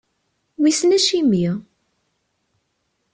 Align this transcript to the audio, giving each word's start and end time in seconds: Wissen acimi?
Wissen 0.61 0.91
acimi? 0.97 1.47